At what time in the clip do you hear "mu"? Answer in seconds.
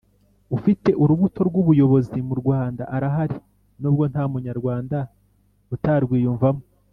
2.27-2.35